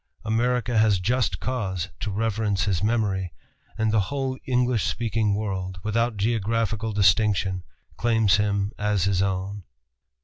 [0.25, 3.31] America has just cause to reverence his memory;
[3.77, 7.61] and the whole English speaking world, without geographical distinction,
[7.97, 9.61] claims him as its own.